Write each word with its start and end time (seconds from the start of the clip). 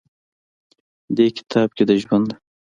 دې 1.15 1.27
کتاب 1.37 1.67
کښې 1.75 1.83
د 1.89 1.91
ژوند 2.03 2.29